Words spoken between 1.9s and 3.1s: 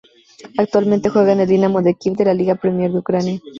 Kiev de la Liga Premier de